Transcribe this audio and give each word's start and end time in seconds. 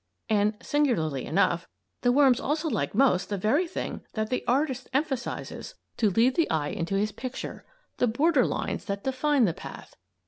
And, 0.29 0.55
singularly 0.63 1.27
enough, 1.27 1.67
the 2.01 2.11
worms 2.11 2.39
also 2.39 2.67
like 2.67 2.95
most 2.95 3.29
the 3.29 3.37
very 3.37 3.67
thing 3.67 4.01
that 4.13 4.31
the 4.31 4.43
artist 4.47 4.89
emphasizes 4.93 5.75
to 5.97 6.09
lead 6.09 6.33
the 6.33 6.49
eye 6.49 6.69
into 6.69 6.95
his 6.95 7.11
picture 7.11 7.67
the 7.97 8.07
border 8.07 8.43
lines 8.47 8.85
that 8.85 9.03
define 9.03 9.45
the 9.45 9.53
path. 9.53 9.95